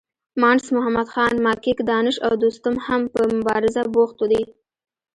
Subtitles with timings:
[0.41, 4.43] مانډس محمدخان، ماکیک، دانش او دوستم هم په مبارزه بوخت دي.